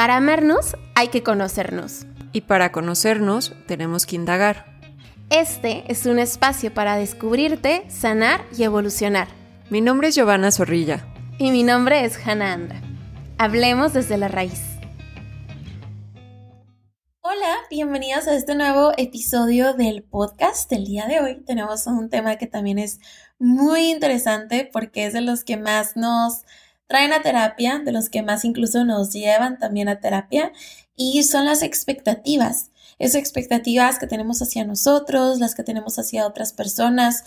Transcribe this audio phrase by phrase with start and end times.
[0.00, 2.06] Para amarnos hay que conocernos.
[2.32, 4.64] Y para conocernos tenemos que indagar.
[5.28, 9.28] Este es un espacio para descubrirte, sanar y evolucionar.
[9.68, 11.06] Mi nombre es Giovanna Zorrilla.
[11.38, 12.80] Y mi nombre es Hannah Andra.
[13.36, 14.62] Hablemos desde la raíz.
[17.20, 21.44] Hola, bienvenidos a este nuevo episodio del podcast del día de hoy.
[21.44, 23.00] Tenemos un tema que también es
[23.38, 26.46] muy interesante porque es de los que más nos
[26.90, 30.52] traen a terapia, de los que más incluso nos llevan también a terapia,
[30.96, 32.72] y son las expectativas.
[32.98, 37.22] Esas expectativas que tenemos hacia nosotros, las que tenemos hacia otras personas,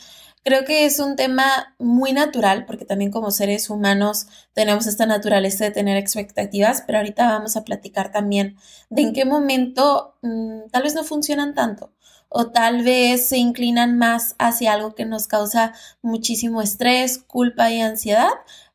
[0.46, 5.64] Creo que es un tema muy natural porque también como seres humanos tenemos esta naturaleza
[5.64, 8.58] de tener expectativas, pero ahorita vamos a platicar también
[8.90, 11.94] de en qué momento mm, tal vez no funcionan tanto
[12.28, 17.80] o tal vez se inclinan más hacia algo que nos causa muchísimo estrés, culpa y
[17.80, 18.32] ansiedad,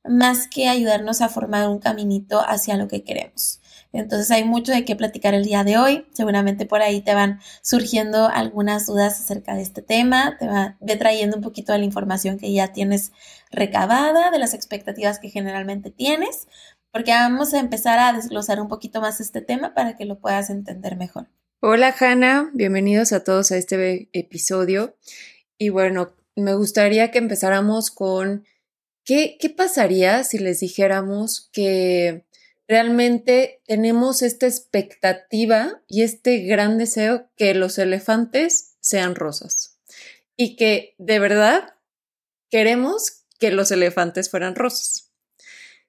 [0.08, 3.60] más que ayudarnos a formar un caminito hacia lo que queremos.
[3.92, 6.06] Entonces hay mucho de qué platicar el día de hoy.
[6.12, 10.37] Seguramente por ahí te van surgiendo algunas dudas acerca de este tema.
[10.38, 13.12] Te va trayendo un poquito de la información que ya tienes
[13.50, 16.48] recabada, de las expectativas que generalmente tienes,
[16.93, 20.50] porque vamos a empezar a desglosar un poquito más este tema para que lo puedas
[20.50, 21.28] entender mejor.
[21.60, 24.96] Hola Hanna, bienvenidos a todos a este episodio.
[25.56, 28.45] Y bueno, me gustaría que empezáramos con
[29.09, 32.26] qué, pasaría si les dijéramos que
[32.68, 39.78] realmente tenemos esta expectativa y este gran deseo que los elefantes sean rosas
[40.37, 41.74] y que de verdad
[42.50, 45.09] queremos que los elefantes fueran rosas.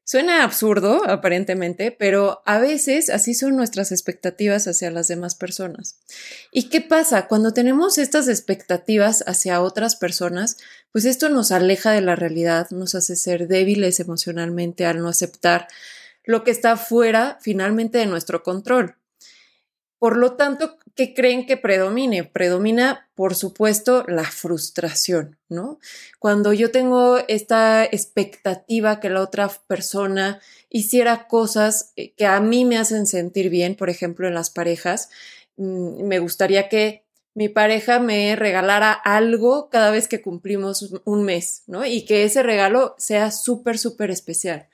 [0.10, 6.00] Suena absurdo, aparentemente, pero a veces así son nuestras expectativas hacia las demás personas.
[6.52, 7.28] ¿Y qué pasa?
[7.28, 10.58] Cuando tenemos estas expectativas hacia otras personas,
[10.92, 15.68] pues esto nos aleja de la realidad, nos hace ser débiles emocionalmente al no aceptar
[16.24, 18.96] lo que está fuera finalmente de nuestro control.
[20.00, 22.24] Por lo tanto, ¿qué creen que predomine?
[22.24, 25.80] Predomina, por supuesto, la frustración, ¿no?
[26.20, 30.40] Cuando yo tengo esta expectativa que la otra persona
[30.70, 35.10] hiciera cosas eh, que a mí me hacen sentir bien, por ejemplo, en las parejas,
[35.58, 37.04] mm, me gustaría que
[37.40, 41.86] mi pareja me regalara algo cada vez que cumplimos un mes, ¿no?
[41.86, 44.68] Y que ese regalo sea súper, súper especial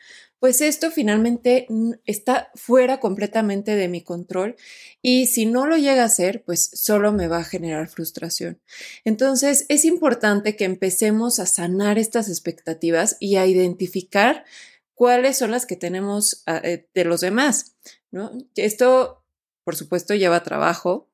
[0.46, 1.68] pues esto finalmente
[2.06, 4.56] está fuera completamente de mi control
[5.02, 8.62] y si no lo llega a hacer, pues solo me va a generar frustración.
[9.06, 14.46] Entonces es importante que empecemos a sanar estas expectativas y a identificar
[14.94, 17.76] cuáles son las que tenemos ah, eh, de los demás,
[18.12, 18.32] ¿no?
[18.56, 19.24] Esto,
[19.64, 21.10] por supuesto, lleva trabajo.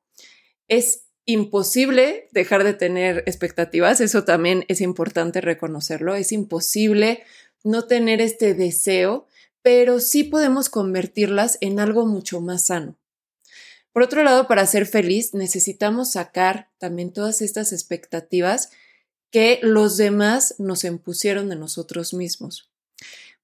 [0.68, 7.22] Es imposible dejar de tener expectativas, eso también es importante reconocerlo, es imposible
[7.64, 9.26] no tener este deseo,
[9.62, 12.96] pero sí podemos convertirlas en algo mucho más sano.
[13.92, 18.70] Por otro lado, para ser feliz necesitamos sacar también todas estas expectativas
[19.30, 22.70] que los demás nos impusieron de nosotros mismos.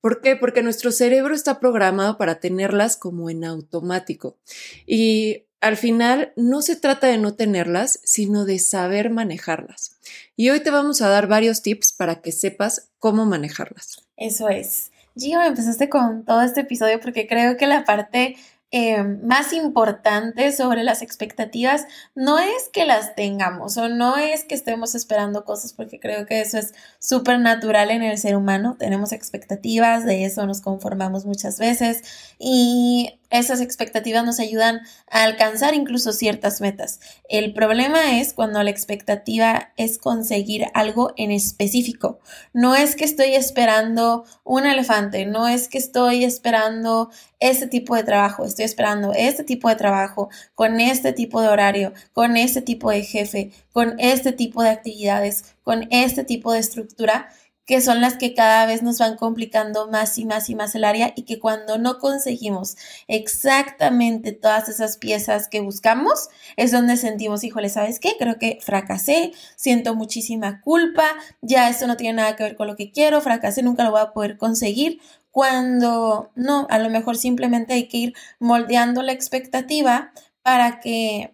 [0.00, 0.36] ¿Por qué?
[0.36, 4.38] Porque nuestro cerebro está programado para tenerlas como en automático.
[4.86, 9.98] Y al final no se trata de no tenerlas, sino de saber manejarlas.
[10.36, 14.06] Y hoy te vamos a dar varios tips para que sepas cómo manejarlas.
[14.16, 14.90] Eso es.
[15.16, 18.36] Gio, empezaste con todo este episodio porque creo que la parte
[18.70, 24.54] eh, más importante sobre las expectativas no es que las tengamos o no es que
[24.54, 28.76] estemos esperando cosas porque creo que eso es súper natural en el ser humano.
[28.78, 32.02] Tenemos expectativas, de eso nos conformamos muchas veces
[32.38, 34.80] y esas expectativas nos ayudan
[35.10, 37.00] a alcanzar incluso ciertas metas.
[37.28, 42.20] El problema es cuando la expectativa es conseguir algo en específico.
[42.52, 47.10] No es que estoy esperando un elefante, no es que estoy esperando
[47.40, 51.92] este tipo de trabajo, estoy esperando este tipo de trabajo con este tipo de horario,
[52.12, 57.28] con este tipo de jefe, con este tipo de actividades, con este tipo de estructura
[57.68, 60.84] que son las que cada vez nos van complicando más y más y más el
[60.84, 62.78] área y que cuando no conseguimos
[63.08, 68.16] exactamente todas esas piezas que buscamos, es donde sentimos, híjole, ¿sabes qué?
[68.18, 71.04] Creo que fracasé, siento muchísima culpa,
[71.42, 74.00] ya esto no tiene nada que ver con lo que quiero, fracasé, nunca lo voy
[74.00, 75.02] a poder conseguir,
[75.38, 80.10] cuando no, a lo mejor simplemente hay que ir moldeando la expectativa
[80.42, 81.32] para que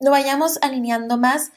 [0.00, 1.50] lo vayamos alineando más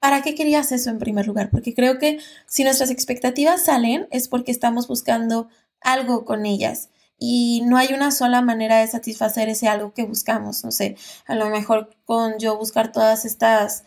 [0.00, 1.50] ¿para qué querías eso en primer lugar?
[1.50, 5.50] Porque creo que si nuestras expectativas salen es porque estamos buscando
[5.82, 10.64] algo con ellas y no hay una sola manera de satisfacer ese algo que buscamos.
[10.64, 10.96] No sé,
[11.26, 13.84] a lo mejor con yo buscar todas estas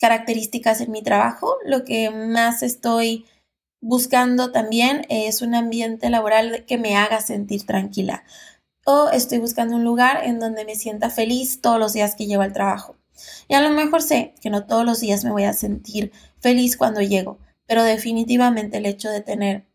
[0.00, 3.26] características en mi trabajo, lo que más estoy
[3.80, 8.24] buscando también es un ambiente laboral que me haga sentir tranquila
[8.86, 12.42] o estoy buscando un lugar en donde me sienta feliz todos los días que llevo
[12.42, 12.96] al trabajo.
[13.48, 16.76] Y a lo mejor sé que no todos los días me voy a sentir feliz
[16.76, 19.66] cuando llego, pero definitivamente el hecho de tener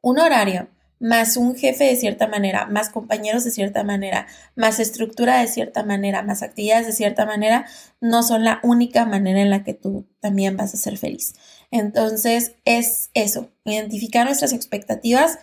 [0.00, 0.68] un horario
[1.00, 5.84] más un jefe de cierta manera, más compañeros de cierta manera, más estructura de cierta
[5.84, 7.66] manera, más actividades de cierta manera,
[8.00, 11.34] no son la única manera en la que tú también vas a ser feliz.
[11.70, 15.38] Entonces es eso, identificar nuestras expectativas,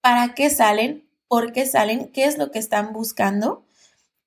[0.00, 3.64] para qué salen, por qué salen, qué es lo que están buscando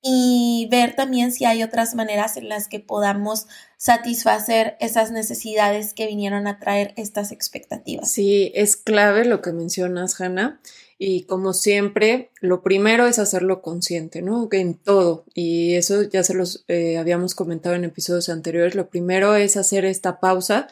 [0.02, 3.46] y ver también si hay otras maneras en las que podamos
[3.76, 8.10] satisfacer esas necesidades que vinieron a traer estas expectativas.
[8.10, 10.60] Sí, es clave lo que mencionas, Hanna.
[11.00, 14.48] Y como siempre, lo primero es hacerlo consciente, ¿no?
[14.50, 15.24] En todo.
[15.32, 18.74] Y eso ya se los eh, habíamos comentado en episodios anteriores.
[18.74, 20.68] Lo primero es hacer esta pausa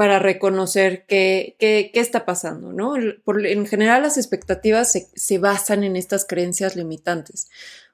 [0.00, 2.94] para reconocer qué, qué, qué está pasando, ¿no?
[3.22, 7.50] Por, en general, las expectativas se, se basan en estas creencias limitantes.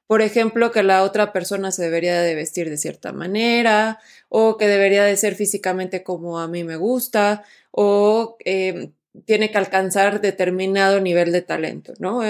[0.06, 3.98] Por ejemplo, que la otra persona se debería de vestir de cierta manera,
[4.28, 7.42] o que debería de ser físicamente como a mí me gusta,
[7.72, 8.92] o eh,
[9.24, 12.20] tiene que alcanzar determinado nivel de talento, ¿no?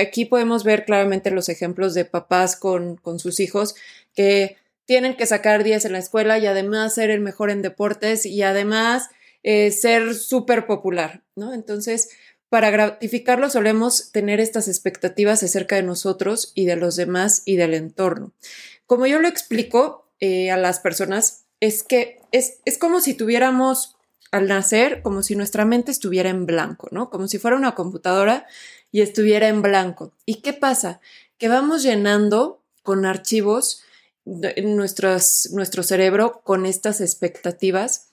[0.00, 3.74] Aquí podemos ver claramente los ejemplos de papás con, con sus hijos
[4.14, 8.26] que tienen que sacar 10 en la escuela y además ser el mejor en deportes
[8.26, 9.08] y además
[9.44, 11.54] eh, ser súper popular, ¿no?
[11.54, 12.08] Entonces,
[12.48, 17.74] para gratificarlo solemos tener estas expectativas acerca de nosotros y de los demás y del
[17.74, 18.32] entorno.
[18.86, 23.96] Como yo lo explico eh, a las personas, es que es, es como si tuviéramos
[24.30, 27.10] al nacer, como si nuestra mente estuviera en blanco, ¿no?
[27.10, 28.46] Como si fuera una computadora
[28.90, 30.12] y estuviera en blanco.
[30.26, 31.00] ¿Y qué pasa?
[31.38, 33.82] Que vamos llenando con archivos
[34.24, 38.08] en nuestro cerebro con estas expectativas.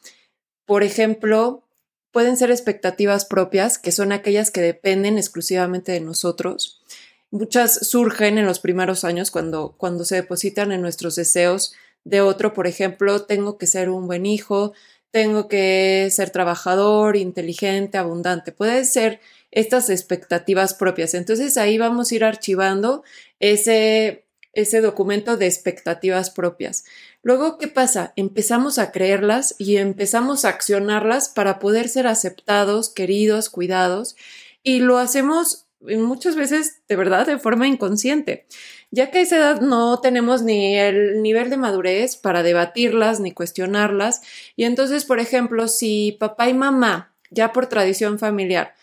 [0.71, 1.65] Por ejemplo,
[2.11, 6.81] pueden ser expectativas propias, que son aquellas que dependen exclusivamente de nosotros.
[7.29, 11.73] Muchas surgen en los primeros años cuando, cuando se depositan en nuestros deseos
[12.05, 14.71] de otro, por ejemplo, tengo que ser un buen hijo,
[15.11, 18.53] tengo que ser trabajador, inteligente, abundante.
[18.53, 19.19] Pueden ser
[19.51, 21.15] estas expectativas propias.
[21.15, 23.03] Entonces ahí vamos a ir archivando
[23.41, 24.23] ese,
[24.53, 26.83] ese documento de expectativas propias.
[27.23, 28.13] Luego, ¿qué pasa?
[28.15, 34.15] Empezamos a creerlas y empezamos a accionarlas para poder ser aceptados, queridos, cuidados,
[34.63, 38.45] y lo hacemos muchas veces de verdad de forma inconsciente,
[38.91, 43.31] ya que a esa edad no tenemos ni el nivel de madurez para debatirlas ni
[43.31, 44.21] cuestionarlas.
[44.55, 48.75] Y entonces, por ejemplo, si papá y mamá, ya por tradición familiar,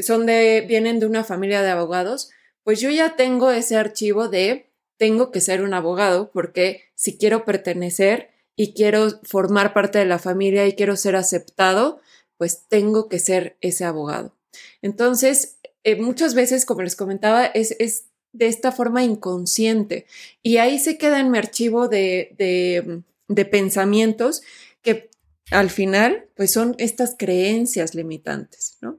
[0.00, 2.30] son de, vienen de una familia de abogados,
[2.62, 7.44] pues yo ya tengo ese archivo de tengo que ser un abogado porque si quiero
[7.44, 12.00] pertenecer y quiero formar parte de la familia y quiero ser aceptado,
[12.36, 14.36] pues tengo que ser ese abogado.
[14.82, 20.06] Entonces, eh, muchas veces, como les comentaba, es, es, de esta forma inconsciente
[20.42, 24.42] y ahí se queda en mi archivo de, de, de pensamientos
[24.80, 25.10] que
[25.50, 28.98] al final, pues son estas creencias limitantes, ¿no?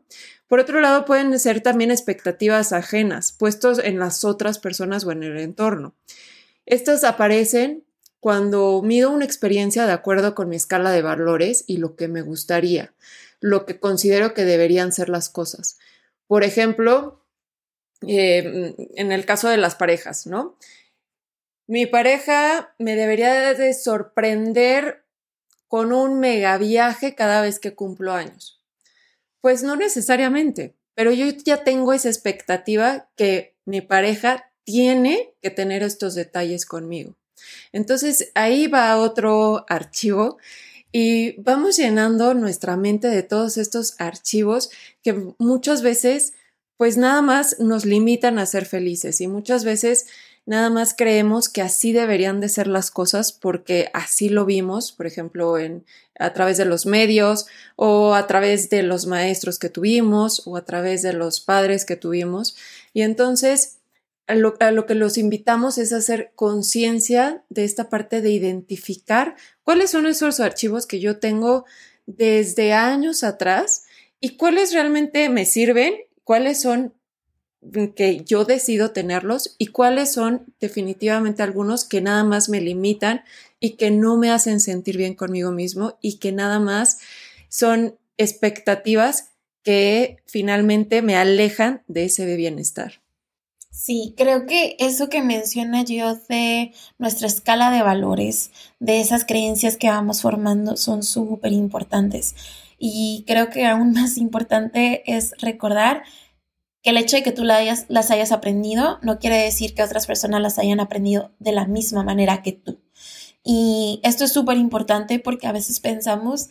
[0.53, 5.23] Por otro lado, pueden ser también expectativas ajenas, puestos en las otras personas o en
[5.23, 5.95] el entorno.
[6.67, 7.83] Estas aparecen
[8.19, 12.21] cuando mido una experiencia de acuerdo con mi escala de valores y lo que me
[12.21, 12.93] gustaría,
[13.39, 15.79] lo que considero que deberían ser las cosas.
[16.27, 17.25] Por ejemplo,
[18.01, 20.59] em, en el caso de las parejas, ¿no?
[21.65, 25.03] Mi pareja me debería de sorprender
[25.67, 28.62] con un mega viaje cada vez que cumplo años.
[29.43, 35.83] Pues no necesariamente, pero yo ya tengo esa expectativa que mi pareja tiene que tener
[35.83, 37.17] estos detalles conmigo.
[37.73, 40.37] Entonces ahí va otro archivo
[40.93, 44.69] y vamos llenando nuestra mente de todos estos archivos
[45.01, 46.31] que muchas veces
[46.77, 50.07] pues nada más nos limitan a ser felices y muchas veces
[50.45, 55.07] nada más creemos que así deberían de ser las cosas porque así lo vimos, por
[55.07, 55.85] ejemplo, en,
[56.19, 60.65] a través de los medios o a través de los maestros que tuvimos o a
[60.65, 62.55] través de los padres que tuvimos.
[62.93, 63.77] Y entonces
[64.27, 69.35] a lo, a lo que los invitamos es hacer conciencia de esta parte de identificar
[69.63, 71.65] cuáles son esos archivos que yo tengo
[72.05, 73.85] desde años atrás
[74.19, 76.93] y cuáles realmente me sirven, cuáles son
[77.95, 83.23] que yo decido tenerlos y cuáles son definitivamente algunos que nada más me limitan
[83.59, 86.99] y que no me hacen sentir bien conmigo mismo y que nada más
[87.49, 89.31] son expectativas
[89.63, 93.01] que finalmente me alejan de ese bienestar.
[93.71, 99.77] Sí, creo que eso que menciona yo de nuestra escala de valores, de esas creencias
[99.77, 102.35] que vamos formando, son súper importantes.
[102.77, 106.03] Y creo que aún más importante es recordar
[106.83, 110.41] que el hecho de que tú las hayas aprendido no quiere decir que otras personas
[110.41, 112.81] las hayan aprendido de la misma manera que tú.
[113.41, 116.49] Y esto es súper importante porque a veces pensamos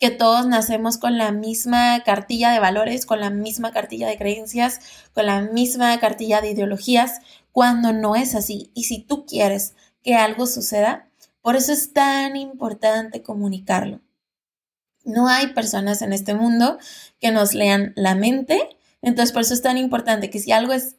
[0.00, 4.80] que todos nacemos con la misma cartilla de valores, con la misma cartilla de creencias,
[5.12, 7.20] con la misma cartilla de ideologías,
[7.52, 8.70] cuando no es así.
[8.74, 11.08] Y si tú quieres que algo suceda,
[11.42, 14.00] por eso es tan importante comunicarlo.
[15.04, 16.78] No hay personas en este mundo
[17.20, 20.96] que nos lean la mente entonces, por eso es tan importante que si algo es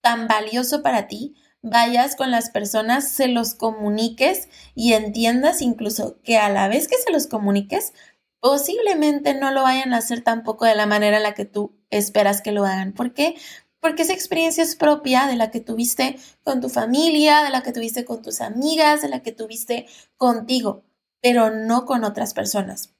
[0.00, 6.36] tan valioso para ti, vayas con las personas, se los comuniques y entiendas incluso que
[6.36, 7.94] a la vez que se los comuniques,
[8.40, 12.42] posiblemente no lo vayan a hacer tampoco de la manera en la que tú esperas
[12.42, 12.92] que lo hagan.
[12.92, 13.36] ¿Por qué?
[13.80, 17.72] Porque esa experiencia es propia de la que tuviste con tu familia, de la que
[17.72, 19.86] tuviste con tus amigas, de la que tuviste
[20.18, 20.84] contigo,
[21.22, 22.90] pero no con otras personas.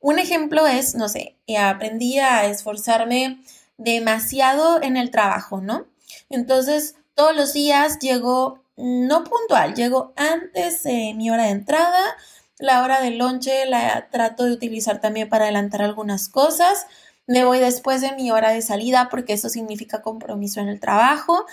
[0.00, 3.40] Un ejemplo es, no sé, aprendí a esforzarme
[3.78, 5.86] demasiado en el trabajo, ¿no?
[6.28, 12.16] Entonces, todos los días llego, no puntual, llego antes de mi hora de entrada,
[12.58, 16.86] la hora de lonche la trato de utilizar también para adelantar algunas cosas,
[17.26, 21.44] me voy después de mi hora de salida porque eso significa compromiso en el trabajo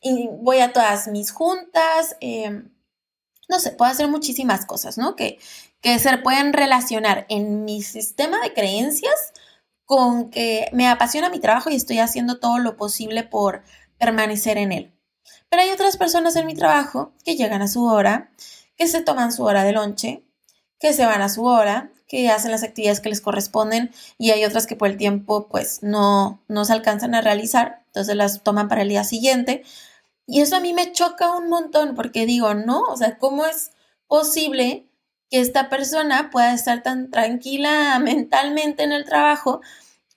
[0.00, 2.70] y voy a todas mis juntas, em,
[3.48, 5.14] no sé, puedo hacer muchísimas cosas, ¿no?
[5.16, 5.38] Que,
[5.80, 9.32] que se pueden relacionar en mi sistema de creencias
[9.92, 13.62] con que me apasiona mi trabajo y estoy haciendo todo lo posible por
[13.98, 14.94] permanecer en él.
[15.50, 18.30] Pero hay otras personas en mi trabajo que llegan a su hora,
[18.74, 20.24] que se toman su hora de lonche,
[20.80, 24.46] que se van a su hora, que hacen las actividades que les corresponden y hay
[24.46, 28.68] otras que por el tiempo pues no, no se alcanzan a realizar, entonces las toman
[28.68, 29.62] para el día siguiente.
[30.26, 33.72] Y eso a mí me choca un montón porque digo, no, o sea, ¿cómo es
[34.06, 34.88] posible
[35.28, 39.60] que esta persona pueda estar tan tranquila mentalmente en el trabajo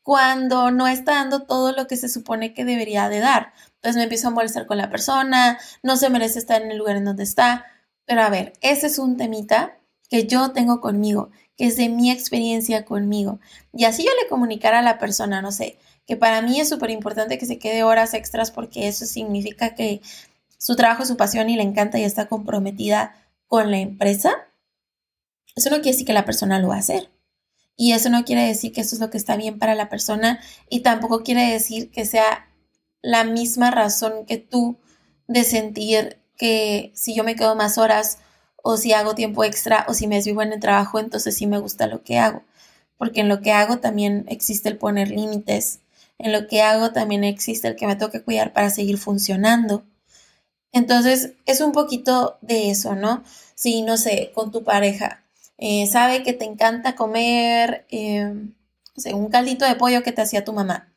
[0.05, 3.53] cuando no está dando todo lo que se supone que debería de dar.
[3.77, 6.95] Entonces me empiezo a molestar con la persona, no se merece estar en el lugar
[6.95, 7.65] en donde está.
[8.05, 12.11] Pero a ver, ese es un temita que yo tengo conmigo, que es de mi
[12.11, 13.39] experiencia conmigo.
[13.73, 16.91] Y así yo le comunicara a la persona, no sé, que para mí es súper
[16.91, 20.01] importante que se quede horas extras porque eso significa que
[20.59, 23.15] su trabajo es su pasión y le encanta y está comprometida
[23.47, 24.35] con la empresa.
[25.55, 27.09] Eso no quiere decir que la persona lo va a hacer.
[27.77, 30.39] Y eso no quiere decir que eso es lo que está bien para la persona
[30.69, 32.49] y tampoco quiere decir que sea
[33.01, 34.77] la misma razón que tú
[35.27, 38.19] de sentir que si yo me quedo más horas
[38.63, 41.59] o si hago tiempo extra o si me desvivo en el trabajo, entonces sí me
[41.59, 42.43] gusta lo que hago.
[42.97, 45.81] Porque en lo que hago también existe el poner límites.
[46.17, 49.83] En lo que hago también existe el que me toque cuidar para seguir funcionando.
[50.71, 53.23] Entonces es un poquito de eso, ¿no?
[53.55, 55.24] Si, no sé, con tu pareja
[55.57, 58.33] eh, sabe que te encanta comer eh,
[59.13, 60.93] un caldito de pollo que te hacía tu mamá.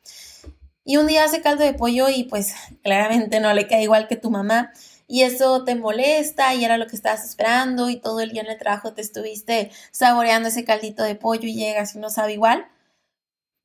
[0.83, 4.15] Y un día hace caldo de pollo y pues claramente no le cae igual que
[4.15, 4.73] tu mamá.
[5.07, 8.49] Y eso te molesta y era lo que estabas esperando y todo el día en
[8.49, 12.67] el trabajo te estuviste saboreando ese caldito de pollo y llegas y no sabe igual.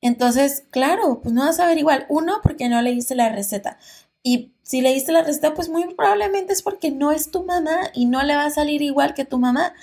[0.00, 2.06] Entonces, claro, pues no vas a saber igual.
[2.08, 3.78] Uno, porque no leíste la receta.
[4.22, 8.06] Y si leíste la receta, pues muy probablemente es porque no es tu mamá y
[8.06, 9.74] no le va a salir igual que tu mamá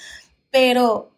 [0.51, 1.11] pero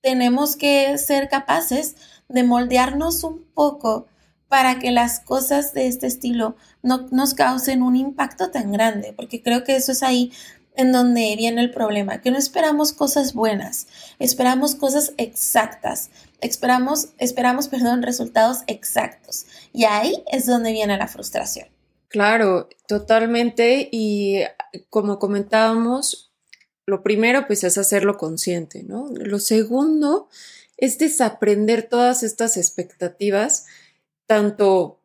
[0.00, 1.96] tenemos que ser capaces
[2.28, 4.06] de moldearnos un poco
[4.48, 9.42] para que las cosas de este estilo no nos causen un impacto tan grande, porque
[9.42, 10.32] creo que eso es ahí
[10.74, 13.88] en donde viene el problema, que no esperamos cosas buenas,
[14.20, 19.46] esperamos cosas exactas, esperamos, esperamos, perdón, resultados exactos.
[19.72, 21.66] Y ahí es donde viene la frustración.
[22.06, 23.88] Claro, totalmente.
[23.90, 24.42] Y
[24.88, 26.27] como comentábamos,
[26.88, 29.10] lo primero, pues, es hacerlo consciente, ¿no?
[29.14, 30.30] Lo segundo
[30.78, 33.66] es desaprender todas estas expectativas,
[34.26, 34.98] tanto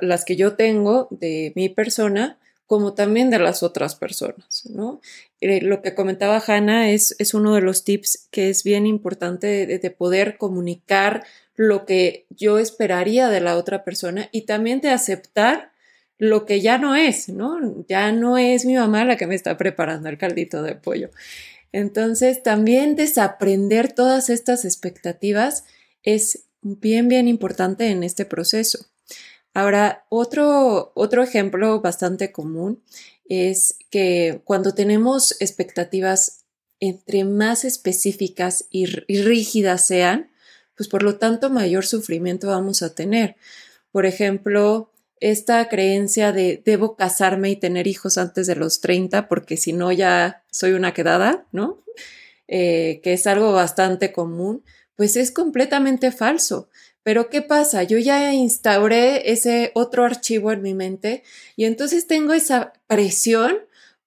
[0.00, 5.02] las que yo tengo de mi persona, como también de las otras personas, ¿no?
[5.42, 9.66] Eh, lo que comentaba Hanna es, es, uno de los tips que es bien importante
[9.66, 11.24] de, poder comunicar
[11.56, 15.72] lo que yo esperaría de la otra persona y también de aceptar
[16.18, 17.84] lo que ya no es, ¿no?
[17.88, 21.10] Ya no es mi mamá la que me está preparando el caldito de pollo.
[21.72, 25.64] Entonces, también desaprender todas estas expectativas
[26.02, 28.86] es bien, bien importante en este proceso.
[29.52, 32.82] Ahora, otro, otro ejemplo bastante común
[33.28, 36.44] es que cuando tenemos expectativas
[36.78, 40.30] entre más específicas y, y rígidas sean,
[40.76, 43.36] pues por lo tanto mayor sufrimiento vamos a tener.
[43.92, 49.56] Por ejemplo, esta creencia de debo casarme y tener hijos antes de los 30 porque
[49.56, 51.82] si no ya soy una quedada, ¿no?
[52.48, 54.62] Eh, que es algo bastante común,
[54.94, 56.68] pues es completamente falso.
[57.02, 57.82] Pero ¿qué pasa?
[57.84, 61.22] Yo ya instauré ese otro archivo en mi mente
[61.54, 63.65] y entonces tengo esa presión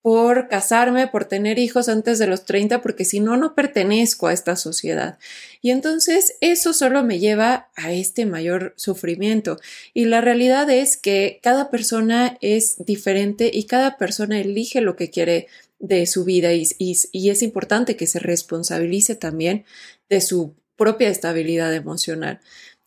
[0.09, 4.33] por casarme, por tener hijos antes de los 30, porque si no, no pertenezco a
[4.33, 5.19] esta sociedad.
[5.61, 9.59] Y entonces eso solo me lleva a este mayor sufrimiento.
[9.93, 15.11] Y la realidad es que cada persona es diferente y cada persona elige lo que
[15.11, 15.45] quiere
[15.77, 19.63] de su vida y, y es importante que se responsabilice también
[20.09, 22.39] de su propia estabilidad emocional.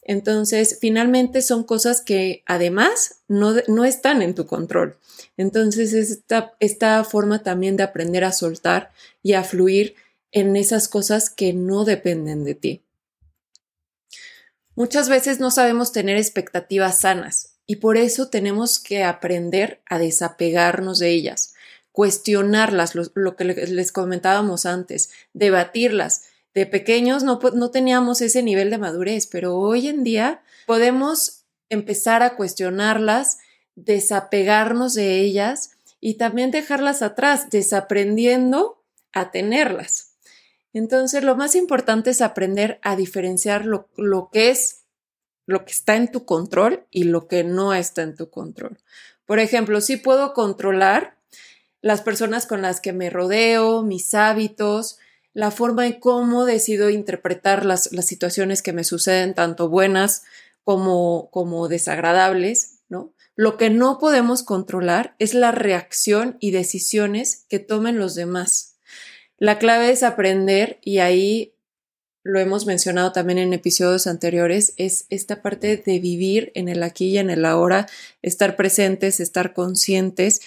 [0.02, 4.98] Entonces, finalmente son cosas que además no, no están en tu control.
[5.36, 8.90] Entonces, esta, esta forma también de aprender a soltar
[9.22, 9.94] y a fluir
[10.32, 12.82] en esas cosas que no dependen de ti.
[14.74, 20.98] Muchas veces no sabemos tener expectativas sanas y por eso tenemos que aprender a desapegarnos
[20.98, 21.54] de ellas,
[21.92, 26.24] cuestionarlas, lo, que les comentábamos antes, debatirlas.
[26.54, 32.22] De pequeños no, no teníamos ese nivel de madurez, pero hoy en día podemos empezar
[32.22, 33.38] a cuestionarlas
[33.74, 38.82] desapegarnos de ellas y también dejarlas atrás, desaprendiendo
[39.12, 40.14] a tenerlas.
[40.72, 43.88] Entonces, lo más importante es aprender a diferenciar lo,
[44.32, 44.84] que es,
[45.46, 48.78] lo que está en tu control y lo que no está en tu control.
[49.26, 51.16] Por ejemplo, si puedo controlar
[51.82, 54.98] las personas con las que me rodeo, mis hábitos,
[55.34, 60.22] la forma en cómo decido interpretar las, las situaciones que me suceden, tanto buenas
[60.64, 63.12] como, como desagradables, ¿no?
[63.34, 68.76] Lo que no podemos controlar es la reacción y decisiones que tomen los demás.
[69.38, 71.54] La clave es aprender, y ahí
[72.22, 77.08] lo hemos mencionado también en episodios anteriores, es esta parte de vivir en el aquí
[77.08, 77.88] y en el ahora,
[78.20, 80.42] estar presentes, estar conscientes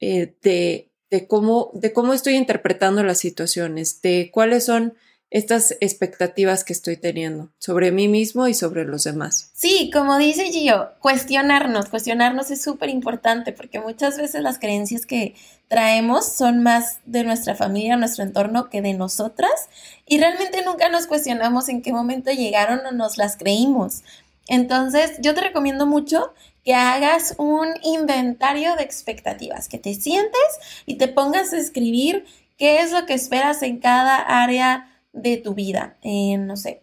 [0.00, 4.94] eh, de, de, cómo, de cómo estoy interpretando las situaciones, de cuáles son
[5.30, 9.50] estas expectativas que estoy teniendo sobre mí mismo y sobre los demás.
[9.52, 15.34] Sí, como dice Gio, cuestionarnos, cuestionarnos es súper importante porque muchas veces las creencias que
[15.68, 19.68] traemos son más de nuestra familia, nuestro entorno que de nosotras
[20.06, 24.02] y realmente nunca nos cuestionamos en qué momento llegaron o nos las creímos.
[24.48, 26.32] Entonces, yo te recomiendo mucho
[26.64, 30.40] que hagas un inventario de expectativas, que te sientes
[30.86, 35.54] y te pongas a escribir qué es lo que esperas en cada área de tu
[35.54, 36.82] vida, en, no sé,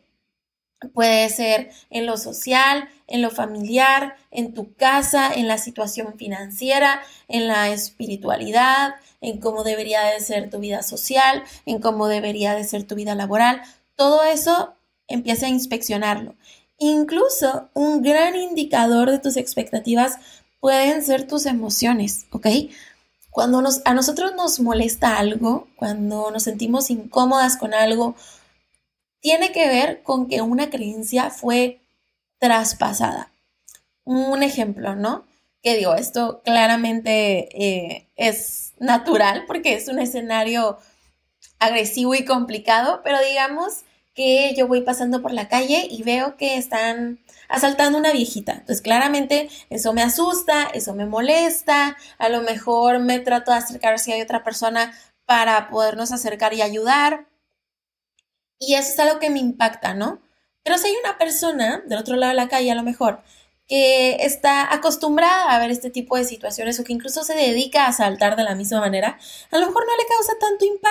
[0.93, 7.01] puede ser en lo social, en lo familiar, en tu casa, en la situación financiera,
[7.27, 12.63] en la espiritualidad, en cómo debería de ser tu vida social, en cómo debería de
[12.63, 13.61] ser tu vida laboral.
[13.95, 14.75] Todo eso
[15.07, 16.35] empieza a inspeccionarlo.
[16.77, 20.17] Incluso un gran indicador de tus expectativas
[20.59, 22.47] pueden ser tus emociones, ¿ok?
[23.29, 28.15] Cuando nos, a nosotros nos molesta algo, cuando nos sentimos incómodas con algo,
[29.19, 31.81] tiene que ver con que una creencia fue
[32.39, 33.31] traspasada.
[34.03, 35.25] Un ejemplo, ¿no?
[35.63, 40.77] Que digo, esto claramente eh, es natural porque es un escenario
[41.59, 43.83] agresivo y complicado, pero digamos
[44.15, 48.53] que yo voy pasando por la calle y veo que están asaltando una viejita.
[48.53, 53.99] Entonces, claramente eso me asusta, eso me molesta, a lo mejor me trato de acercar
[53.99, 54.93] si hay otra persona
[55.25, 57.27] para podernos acercar y ayudar.
[58.59, 60.21] Y eso es algo que me impacta, ¿no?
[60.63, 63.21] Pero si hay una persona del otro lado de la calle, a lo mejor,
[63.67, 67.89] que está acostumbrada a ver este tipo de situaciones o que incluso se dedica a
[67.89, 69.19] asaltar de la misma manera,
[69.51, 70.84] a lo mejor no le causa tanto impacto.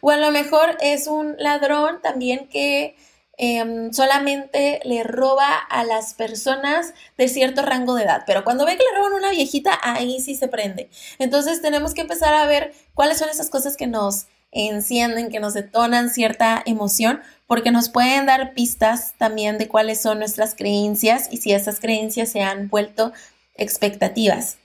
[0.00, 2.96] O a lo mejor es un ladrón también que
[3.38, 8.22] Em, solamente le roba a las personas de cierto rango de edad.
[8.26, 10.88] Pero cuando ve que le roban a una viejita, ahí sí se prende.
[11.18, 15.52] Entonces tenemos que empezar a ver cuáles son esas cosas que nos encienden, que nos
[15.52, 21.36] detonan cierta emoción, porque nos pueden dar pistas también de cuáles son nuestras creencias y
[21.36, 23.12] si esas creencias se han vuelto
[23.56, 24.56] expectativas.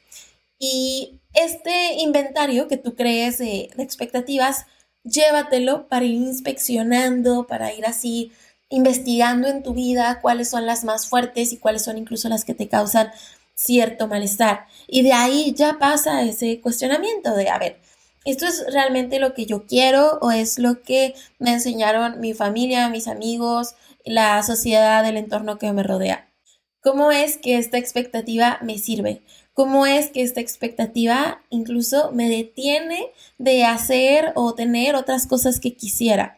[0.59, 4.65] Y este inventario que tú crees de expectativas,
[5.03, 8.31] llévatelo para ir inspeccionando, para ir así
[8.69, 12.53] investigando en tu vida cuáles son las más fuertes y cuáles son incluso las que
[12.53, 13.11] te causan
[13.53, 14.65] cierto malestar.
[14.87, 17.79] Y de ahí ya pasa ese cuestionamiento de, a ver,
[18.25, 22.89] ¿esto es realmente lo que yo quiero o es lo que me enseñaron mi familia,
[22.89, 26.27] mis amigos, la sociedad, el entorno que me rodea?
[26.81, 29.21] ¿Cómo es que esta expectativa me sirve?
[29.53, 35.75] ¿Cómo es que esta expectativa incluso me detiene de hacer o tener otras cosas que
[35.75, 36.37] quisiera?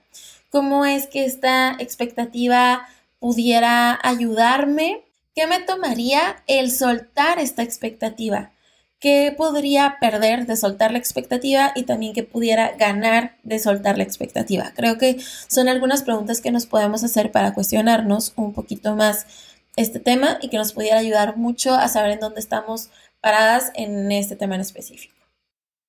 [0.54, 8.52] cómo es que esta expectativa pudiera ayudarme, qué me tomaría el soltar esta expectativa,
[9.00, 14.04] qué podría perder de soltar la expectativa y también qué pudiera ganar de soltar la
[14.04, 14.74] expectativa.
[14.76, 19.26] Creo que son algunas preguntas que nos podemos hacer para cuestionarnos un poquito más
[19.76, 22.90] este tema y que nos pudiera ayudar mucho a saber en dónde estamos
[23.22, 25.16] paradas en este tema en específico.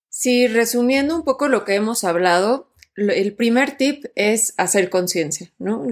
[0.09, 5.85] Sí, resumiendo un poco lo que hemos hablado, el primer tip es hacer conciencia, ¿no?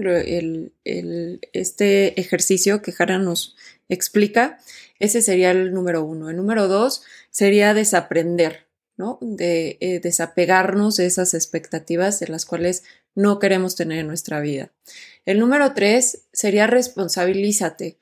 [0.85, 3.57] este ejercicio que Jara nos
[3.89, 4.59] explica,
[4.99, 6.29] ese sería el número uno.
[6.29, 9.17] El número dos sería desaprender, ¿no?
[9.21, 12.83] De eh, desapegarnos de esas expectativas de las cuales
[13.15, 14.71] no queremos tener en nuestra vida.
[15.25, 17.97] El número tres sería responsabilízate.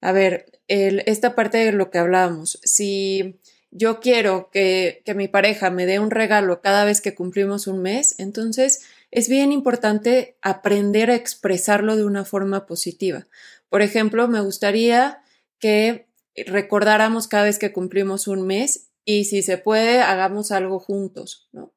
[0.00, 3.38] A ver, esta parte de lo que hablábamos, si
[3.70, 7.82] yo quiero que, que mi pareja me dé un regalo cada vez que cumplimos un
[7.82, 13.26] mes, entonces es bien importante aprender a expresarlo de una forma positiva.
[13.68, 15.22] Por ejemplo, me gustaría
[15.58, 21.48] que recordáramos cada vez que cumplimos un mes y si se puede, hagamos algo juntos,
[21.52, 21.72] ¿no?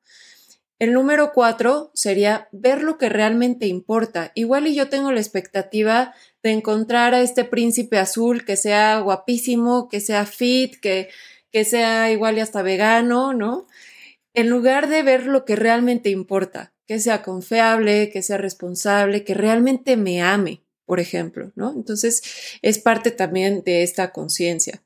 [0.78, 4.32] El número cuatro sería ver lo que realmente importa.
[4.36, 9.88] Igual y yo tengo la expectativa de encontrar a este príncipe azul que sea guapísimo,
[9.88, 11.10] que sea fit, que
[11.56, 13.66] que sea igual y hasta vegano, ¿no?
[14.34, 19.36] En lugar de ver lo que realmente importa, que sea confiable, que sea responsable, que
[19.36, 21.72] realmente me ame, por ejemplo, ¿no?
[21.72, 24.84] Entonces, es parte también de esta conciencia.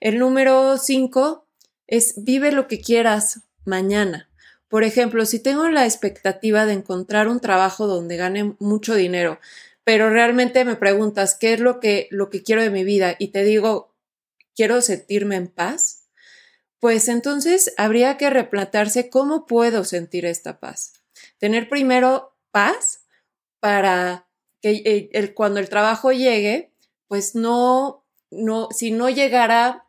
[0.00, 1.48] El número cinco
[1.86, 4.28] es vive lo que quieras mañana.
[4.72, 9.38] Por ejemplo, si tengo la expectativa de encontrar un trabajo donde gane mucho dinero,
[9.84, 13.28] pero realmente me preguntas qué es lo que, lo que quiero de mi vida y
[13.32, 13.94] te digo,
[14.56, 16.08] quiero sentirme en paz,
[16.80, 21.02] pues entonces habría que replantarse cómo puedo sentir esta paz.
[21.36, 23.04] Tener primero paz
[23.60, 24.26] para
[24.62, 26.72] que eh, cuando el trabajo llegue,
[27.08, 29.84] pues no, no, si no llegara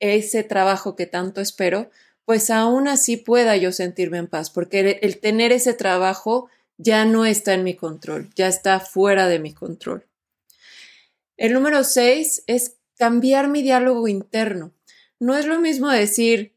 [0.00, 1.92] ese trabajo que tanto espero,
[2.26, 7.24] pues aún así pueda yo sentirme en paz, porque el, tener ese trabajo ya no
[7.24, 10.04] está en mi control, ya está fuera de mi control.
[11.36, 14.74] El número seis es cambiar mi diálogo interno.
[15.20, 16.52] No es lo mismo decir,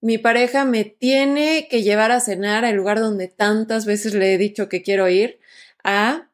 [0.00, 4.38] mi pareja me tiene que llevar a cenar al lugar donde tantas veces le he
[4.38, 5.38] dicho que quiero ir,
[5.84, 6.30] a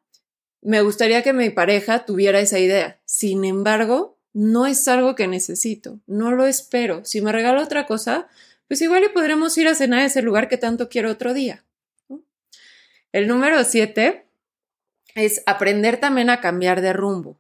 [0.63, 3.01] me gustaría que mi pareja tuviera esa idea.
[3.05, 7.05] Sin embargo, no es algo que necesito, no lo espero.
[7.05, 8.29] Si me regala otra cosa,
[8.69, 11.65] pues igual y podremos ir a cenar a ese lugar que tanto quiero otro día.
[13.13, 14.27] El número siete
[15.15, 17.39] es aprender también a cambiar de rumbo.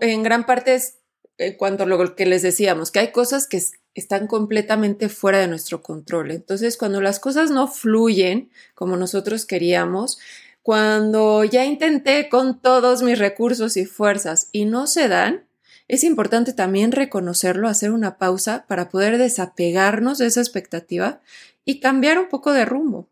[0.00, 0.98] En gran parte es
[1.38, 3.60] en cuanto a lo que les decíamos, que hay cosas que
[3.94, 6.30] están completamente fuera de nuestro control.
[6.30, 10.18] Entonces, cuando las cosas no fluyen como nosotros queríamos,
[10.62, 15.43] cuando ya intenté con todos mis recursos y fuerzas y no se dan,
[15.88, 21.20] es importante también reconocerlo, hacer una pausa para poder desapegarnos de esa expectativa
[21.64, 23.08] y cambiar un poco de rumbo.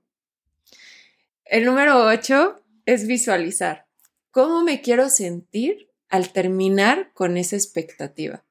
[1.45, 3.87] El número 8 es visualizar.
[4.31, 8.45] ¿Cómo me quiero sentir al terminar con esa expectativa.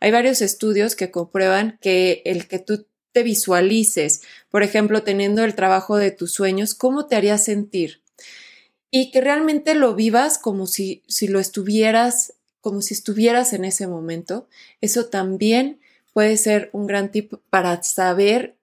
[0.00, 5.54] Hay varios estudios que comprueban que el que tú te visualices, por ejemplo, teniendo el
[5.54, 8.02] trabajo de tus sueños, ¿cómo te haría sentir?
[8.90, 12.32] Y que realmente lo vivas como si, si lo estuvieras,
[12.64, 14.48] como si estuvieras en ese momento.
[14.80, 15.80] Eso también
[16.14, 18.56] puede ser un gran tip para saber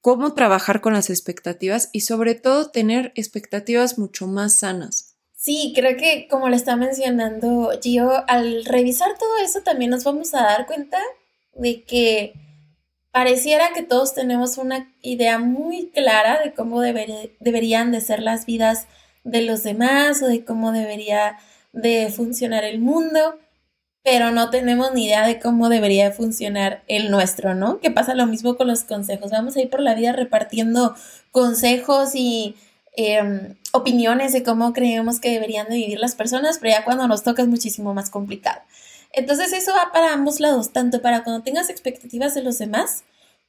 [0.00, 5.16] cómo trabajar con las expectativas y sobre todo tener expectativas mucho más sanas.
[5.36, 10.32] Sí, creo que como lo está mencionando Gio, al revisar todo eso también nos vamos
[10.32, 10.98] a dar cuenta
[11.54, 12.32] de que
[13.10, 18.86] pareciera que todos tenemos una idea muy clara de cómo deberían de ser las vidas
[19.24, 21.36] de los demás o de cómo debería
[21.72, 23.38] de funcionar el mundo,
[24.02, 27.78] pero no tenemos ni idea de cómo debería funcionar el nuestro, ¿no?
[27.80, 29.30] Que pasa lo mismo con los consejos.
[29.30, 30.94] Vamos a ir por la vida repartiendo
[31.30, 32.56] consejos y
[32.94, 37.22] Em, opiniones de cómo creemos que deberían de vivir las personas, pero ya cuando nos
[37.22, 38.60] toca es muchísimo más complicado.
[39.12, 43.04] Entonces eso va para ambos lados, tanto para cuando tengas expectativas de los demás,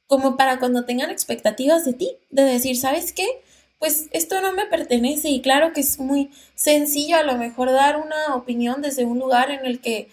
[0.06, 3.26] como para cuando tengan expectativas de ti, de decir, ¿sabes qué?
[3.78, 7.98] Pues esto no me pertenece y claro que es muy sencillo a lo mejor dar
[7.98, 10.08] una opinión desde un lugar en el que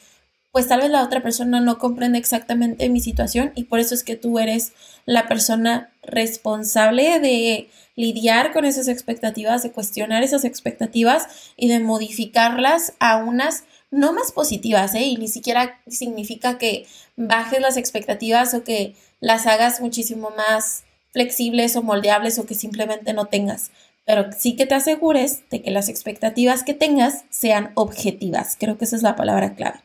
[0.51, 4.03] pues tal vez la otra persona no comprende exactamente mi situación y por eso es
[4.03, 4.73] que tú eres
[5.05, 12.93] la persona responsable de lidiar con esas expectativas, de cuestionar esas expectativas y de modificarlas
[12.99, 15.03] a unas no más positivas, ¿eh?
[15.03, 16.85] Y ni siquiera significa que
[17.17, 23.13] bajes las expectativas o que las hagas muchísimo más flexibles o moldeables o que simplemente
[23.13, 23.71] no tengas,
[24.05, 28.55] pero sí que te asegures de que las expectativas que tengas sean objetivas.
[28.59, 29.81] Creo que esa es la palabra clave.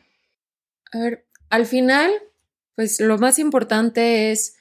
[0.91, 2.11] A ver, al final
[2.77, 4.55] pues lo más importante es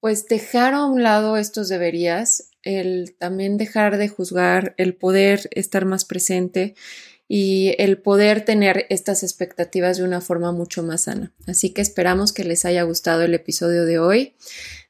[0.00, 5.86] pues dejar a un lado estos deberías, el también dejar de juzgar, el poder estar
[5.86, 6.74] más presente
[7.26, 11.32] y el poder tener estas expectativas de una forma mucho más sana.
[11.46, 14.34] Así que esperamos que les haya gustado el episodio de hoy.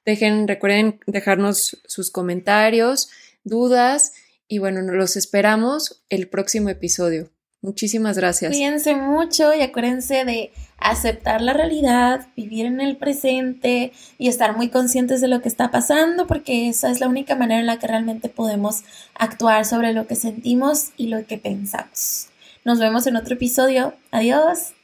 [0.05, 3.09] Dejen, recuerden dejarnos sus comentarios,
[3.45, 4.15] dudas
[4.49, 7.31] y bueno, los esperamos el próximo episodio.
[7.63, 8.53] Muchísimas gracias.
[8.53, 14.69] Cuídense mucho y acuérdense de aceptar la realidad, vivir en el presente y estar muy
[14.69, 17.87] conscientes de lo que está pasando, porque esa es la única manera en la que
[17.87, 18.83] realmente podemos
[19.15, 22.29] actuar sobre lo que sentimos y lo que pensamos.
[22.65, 23.95] Nos vemos en otro episodio.
[24.11, 24.75] Adiós.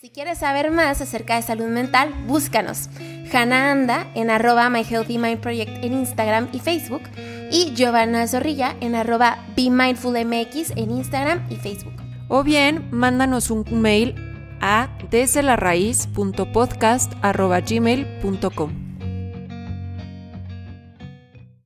[0.00, 2.88] Si quieres saber más acerca de salud mental, búscanos.
[3.32, 7.02] Hannah Anda en arroba My Healthy Mind Project en Instagram y Facebook
[7.52, 12.01] y Giovanna Zorrilla en arroba Be Mindful MX en Instagram y Facebook.
[12.34, 14.14] O bien, mándanos un mail
[14.62, 15.56] a desde la